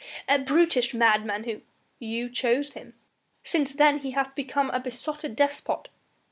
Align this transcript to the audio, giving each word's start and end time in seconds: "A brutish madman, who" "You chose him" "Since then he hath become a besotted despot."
"A 0.27 0.39
brutish 0.39 0.95
madman, 0.95 1.43
who" 1.43 1.61
"You 2.15 2.27
chose 2.27 2.73
him" 2.73 2.95
"Since 3.43 3.73
then 3.73 3.99
he 3.99 4.09
hath 4.17 4.33
become 4.33 4.71
a 4.71 4.79
besotted 4.79 5.35
despot." 5.35 5.89